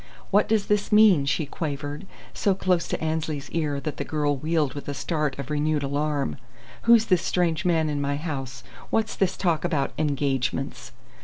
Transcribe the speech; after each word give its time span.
"What 0.31 0.49
does 0.49 0.65
this 0.65 0.91
mean?" 0.91 1.27
she 1.27 1.45
quavered, 1.45 2.07
so 2.33 2.55
close 2.55 2.87
to 2.87 2.99
Annesley's 3.03 3.51
ear 3.51 3.79
that 3.81 3.97
the 3.97 4.03
girl 4.03 4.35
wheeled 4.35 4.73
with 4.73 4.87
a 4.87 4.95
start 4.95 5.37
of 5.37 5.51
renewed 5.51 5.83
alarm. 5.83 6.37
"Who's 6.85 7.05
this 7.05 7.21
strange 7.21 7.65
man 7.65 7.87
in 7.87 8.01
my 8.01 8.15
house? 8.15 8.63
What's 8.89 9.15
this 9.15 9.37
talk 9.37 9.63
about 9.63 9.91
'engagements'?" 9.99 10.91